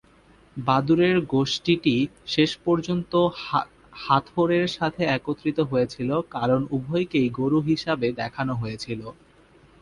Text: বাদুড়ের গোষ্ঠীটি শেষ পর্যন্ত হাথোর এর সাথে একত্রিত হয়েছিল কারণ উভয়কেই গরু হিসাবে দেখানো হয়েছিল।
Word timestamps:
বাদুড়ের 0.57 1.17
গোষ্ঠীটি 1.33 1.95
শেষ 2.27 2.51
পর্যন্ত 2.65 3.13
হাথোর 4.03 4.49
এর 4.57 4.67
সাথে 4.77 5.01
একত্রিত 5.09 5.57
হয়েছিল 5.71 6.09
কারণ 6.35 6.61
উভয়কেই 6.71 7.27
গরু 7.39 7.59
হিসাবে 7.69 8.07
দেখানো 8.21 8.53
হয়েছিল। 8.61 9.01